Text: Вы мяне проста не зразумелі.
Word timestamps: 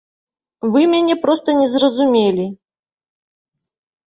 Вы 0.75 0.81
мяне 0.93 1.17
проста 1.25 1.49
не 1.59 1.67
зразумелі. 1.75 2.45